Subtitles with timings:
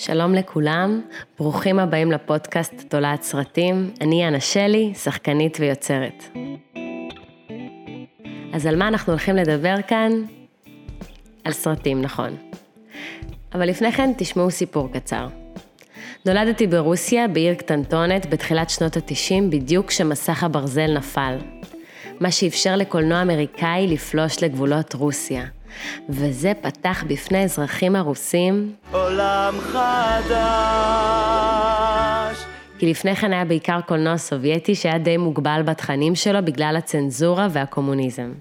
[0.00, 1.00] שלום לכולם,
[1.38, 3.90] ברוכים הבאים לפודקאסט תולעת סרטים.
[4.00, 6.24] אני אנה שלי, שחקנית ויוצרת.
[8.52, 10.12] אז על מה אנחנו הולכים לדבר כאן?
[11.44, 12.36] על סרטים, נכון.
[13.54, 15.28] אבל לפני כן תשמעו סיפור קצר.
[16.26, 21.36] נולדתי ברוסיה, בעיר קטנטונת, בתחילת שנות ה-90, בדיוק כשמסך הברזל נפל.
[22.20, 25.44] מה שאפשר לקולנוע אמריקאי לפלוש לגבולות רוסיה.
[26.08, 30.88] וזה פתח בפני אזרחים הרוסים עולם חדש.
[32.78, 38.32] כי לפני כן היה בעיקר קולנוע סובייטי שהיה די מוגבל בתכנים שלו בגלל הצנזורה והקומוניזם.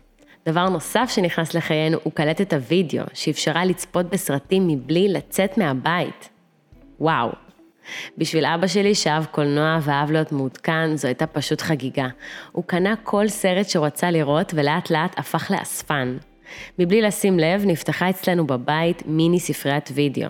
[0.45, 6.29] דבר נוסף שנכנס לחיינו הוא קלטת הוידאו, שאפשרה לצפות בסרטים מבלי לצאת מהבית.
[6.99, 7.29] וואו.
[8.17, 12.07] בשביל אבא שלי, שאהב קולנוע ואהב להיות מעודכן, זו הייתה פשוט חגיגה.
[12.51, 16.17] הוא קנה כל סרט שהוא רצה לראות, ולאט לאט הפך לאספן.
[16.79, 20.29] מבלי לשים לב, נפתחה אצלנו בבית מיני ספריית וידאו.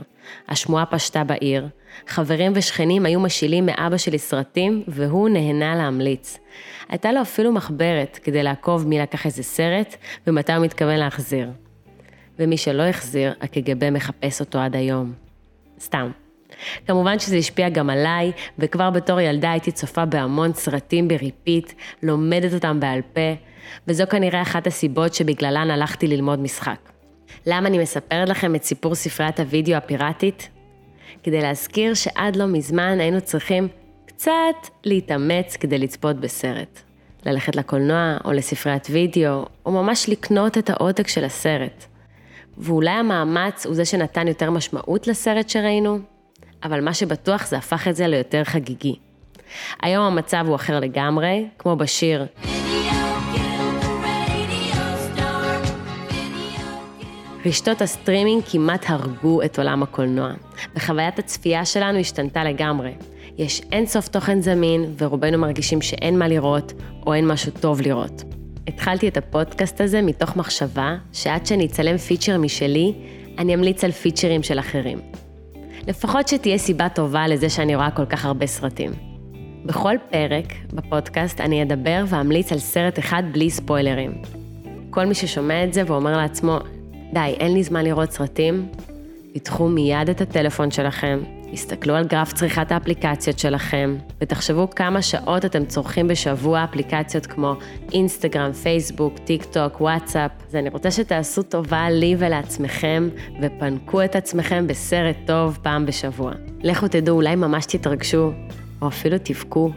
[0.50, 1.68] השמועה פשטה בעיר,
[2.08, 6.40] חברים ושכנים היו משאילים מאבא שלי סרטים, והוא נהנה להמליץ.
[6.90, 9.96] הייתה לו אפילו מחברת כדי לעקוב מי לקח איזה סרט
[10.28, 11.50] ומתי הוא מתכוון להחזיר.
[12.40, 15.14] ומי שלא החזיר, הקג"ב מחפש אותו עד היום.
[15.80, 16.12] סתם.
[16.88, 22.54] כמובן שזה השפיע גם עליי, וכבר בתור ילדה הייתי צופה בהמון סרטים ב repeat, לומדת
[22.54, 23.34] אותם בעל פה,
[23.88, 26.80] וזו כנראה אחת הסיבות שבגללן הלכתי ללמוד משחק.
[27.46, 30.50] למה אני מספרת לכם את סיפור ספריית הוידאו הפיראטית?
[31.24, 33.68] כדי להזכיר שעד לא מזמן היינו צריכים
[34.06, 36.80] קצת להתאמץ כדי לצפות בסרט.
[37.26, 41.86] ללכת לקולנוע או לספריית וידאו, או ממש לקנות את העותק של הסרט.
[42.58, 46.00] ואולי המאמץ הוא זה שנתן יותר משמעות לסרט שראינו,
[46.64, 48.96] אבל מה שבטוח זה הפך את זה ליותר חגיגי.
[49.82, 52.26] היום המצב הוא אחר לגמרי, כמו בשיר.
[57.48, 60.32] רשתות הסטרימינג כמעט הרגו את עולם הקולנוע,
[60.76, 62.92] וחוויית הצפייה שלנו השתנתה לגמרי.
[63.38, 66.74] יש אין סוף תוכן זמין, ורובנו מרגישים שאין מה לראות,
[67.06, 68.24] או אין משהו טוב לראות.
[68.68, 72.94] התחלתי את הפודקאסט הזה מתוך מחשבה שעד שאני אצלם feature משלי,
[73.38, 75.00] אני אמליץ על פיצ'רים של אחרים.
[75.88, 78.92] לפחות שתהיה סיבה טובה לזה שאני רואה כל כך הרבה סרטים.
[79.66, 84.22] בכל פרק בפודקאסט אני אדבר ואמליץ על סרט אחד בלי ספוילרים.
[84.90, 86.60] כל מי ששומע את זה ואומר לעצמו,
[87.14, 88.68] די, אין לי זמן לראות סרטים,
[89.34, 91.20] פיתחו מיד את הטלפון שלכם,
[91.54, 97.56] הסתכלו על גרף צריכת האפליקציות שלכם, ותחשבו כמה שעות אתם צורכים בשבוע אפליקציות כמו
[97.94, 100.32] אינסטגרם, פייסבוק, טיק טוק, וואטסאפ.
[100.50, 103.10] אז אני רוצה שתעשו טובה לי ולעצמכם,
[103.42, 106.32] ופנקו את עצמכם בסרט טוב פעם בשבוע.
[106.64, 108.32] לכו תדעו, אולי ממש תתרגשו,
[108.82, 109.72] או אפילו תבכו,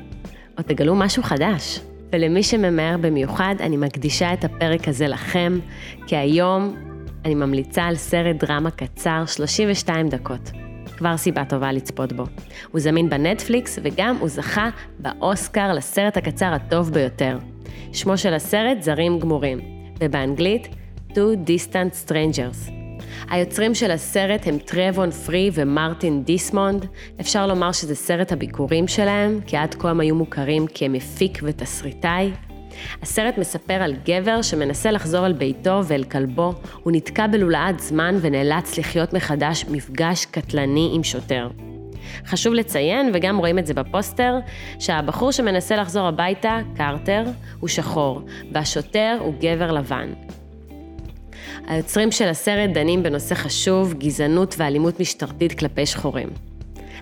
[0.58, 1.80] או תגלו משהו חדש.
[2.12, 5.58] ולמי שממהר במיוחד, אני מקדישה את הפרק הזה לכם,
[6.06, 6.76] כי היום
[7.24, 10.50] אני ממליצה על סרט דרמה קצר, 32 דקות.
[10.96, 12.24] כבר סיבה טובה לצפות בו.
[12.72, 17.38] הוא זמין בנטפליקס וגם הוא זכה באוסקר לסרט הקצר הטוב ביותר.
[17.92, 19.60] שמו של הסרט זרים גמורים,
[20.00, 20.68] ובאנגלית
[21.10, 22.72] Two Distant Strangers.
[23.30, 26.86] היוצרים של הסרט הם טרוון פרי ומרטין דיסמונד.
[27.20, 32.32] אפשר לומר שזה סרט הביכורים שלהם, כי עד כה הם היו מוכרים כמפיק ותסריטאי.
[33.02, 38.78] הסרט מספר על גבר שמנסה לחזור אל ביתו ואל כלבו, הוא נתקע בלולאת זמן ונאלץ
[38.78, 41.48] לחיות מחדש מפגש קטלני עם שוטר.
[42.26, 44.38] חשוב לציין, וגם רואים את זה בפוסטר,
[44.78, 47.24] שהבחור שמנסה לחזור הביתה, קרטר,
[47.60, 48.22] הוא שחור,
[48.52, 50.12] והשוטר הוא גבר לבן.
[51.66, 56.49] היוצרים של הסרט דנים בנושא חשוב, גזענות ואלימות משטרתית כלפי שחורים.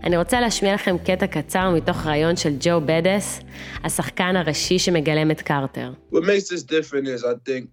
[0.03, 3.39] אני רוצה להשמיע לכם קטע קצר מתוך ראיון של ג'ו בדס,
[3.83, 5.91] השחקן הראשי שמגלם את קרטר.
[6.11, 7.69] What makes this different is I think,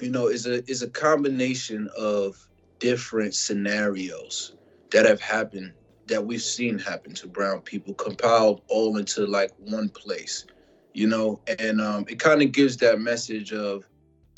[0.00, 4.34] you know, is a, is a combination of different scenarios
[4.92, 5.72] that have happened,
[6.06, 10.46] that we've seen happen to brown people, compiled all into like one place,
[11.00, 13.84] you know, and um, it kind of gives that message of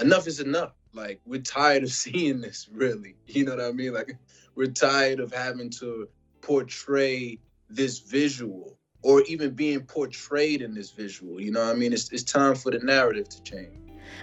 [0.00, 0.72] enough is enough.
[0.92, 3.16] Like, we're tired of seeing this, really.
[3.26, 3.92] You know what I mean?
[3.92, 4.16] Like,
[4.54, 6.08] we're tired of having to
[6.41, 7.37] portray
[7.69, 11.39] this visual or even being portrayed in this visual.
[11.39, 11.93] You know what I mean?
[11.93, 13.75] It's, it's time for the narrative to change.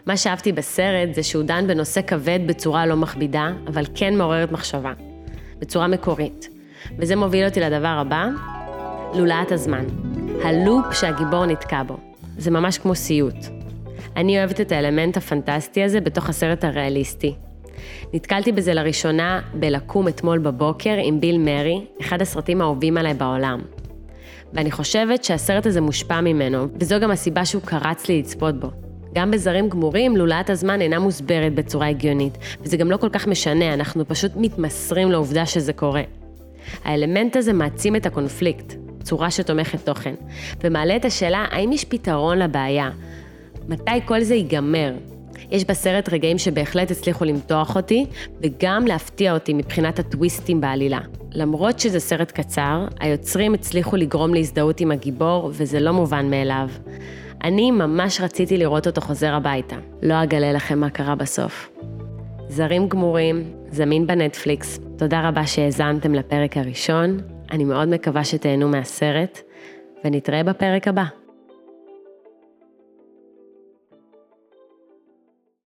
[0.07, 4.93] מה שאהבתי בסרט זה שהוא דן בנושא כבד בצורה לא מכבידה, אבל כן מעוררת מחשבה.
[5.59, 6.49] בצורה מקורית.
[6.99, 8.29] וזה מוביל אותי לדבר הבא,
[9.15, 9.87] לולאת הזמן.
[10.45, 11.97] הלופ שהגיבור נתקע בו.
[12.39, 13.37] זה ממש כמו סיוט.
[14.17, 17.35] אני אוהבת את האלמנט הפנטסטי הזה בתוך הסרט הריאליסטי.
[18.14, 23.61] נתקלתי בזה לראשונה בלקום אתמול בבוקר עם ביל מרי, אחד הסרטים האהובים עליי בעולם.
[24.52, 28.70] ואני חושבת שהסרט הזה מושפע ממנו, וזו גם הסיבה שהוא קרץ לי לצפות בו.
[29.14, 33.75] גם בזרים גמורים, לולאת הזמן אינה מוסברת בצורה הגיונית, וזה גם לא כל כך משנה,
[33.75, 36.02] אנחנו פשוט מתמסרים לעובדה שזה קורה.
[36.84, 40.14] האלמנט הזה מעצים את הקונפליקט, צורה שתומכת תוכן,
[40.64, 42.90] ומעלה את השאלה האם יש פתרון לבעיה.
[43.69, 44.93] מתי כל זה ייגמר?
[45.50, 48.06] יש בסרט רגעים שבהחלט הצליחו למתוח אותי,
[48.41, 51.00] וגם להפתיע אותי מבחינת הטוויסטים בעלילה.
[51.33, 56.69] למרות שזה סרט קצר, היוצרים הצליחו לגרום להזדהות עם הגיבור, וזה לא מובן מאליו.
[57.44, 59.77] אני ממש רציתי לראות אותו חוזר הביתה.
[60.03, 61.71] לא אגלה לכם מה קרה בסוף.
[62.49, 64.81] זרים גמורים, זמין בנטפליקס.
[64.99, 67.21] תודה רבה שהאזנתם לפרק הראשון.
[67.50, 69.41] אני מאוד מקווה שתהנו מהסרט,
[70.05, 71.25] ונתראה בפרק הבא.